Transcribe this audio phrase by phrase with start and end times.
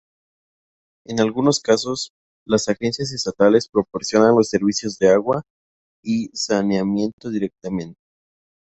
[1.05, 2.09] En algunos casos,
[2.47, 5.43] las agencias estatales proporcionan los servicios de agua
[6.03, 7.99] y saneamiento directamente.